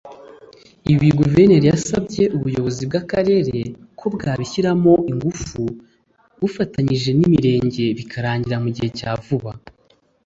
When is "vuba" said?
9.23-9.51